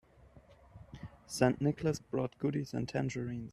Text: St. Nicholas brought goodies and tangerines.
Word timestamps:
St. 1.27 1.61
Nicholas 1.61 1.99
brought 1.99 2.35
goodies 2.39 2.73
and 2.73 2.89
tangerines. 2.89 3.49